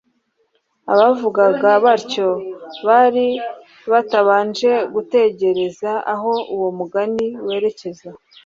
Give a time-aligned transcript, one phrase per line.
[0.93, 2.29] Abavugaga batyo
[2.87, 3.27] bari
[3.91, 8.09] batabanje gutekereza aho uwo mugani werekeza,